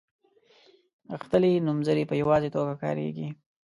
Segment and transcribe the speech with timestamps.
[1.17, 3.27] غښتلي نومځري په یوازې توګه کاریږي.